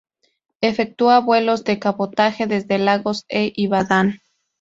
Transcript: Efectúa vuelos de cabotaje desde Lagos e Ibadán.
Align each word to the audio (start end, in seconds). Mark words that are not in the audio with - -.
Efectúa 0.61 1.19
vuelos 1.19 1.63
de 1.63 1.77
cabotaje 1.77 2.47
desde 2.47 2.79
Lagos 2.79 3.23
e 3.29 3.53
Ibadán. 3.55 4.19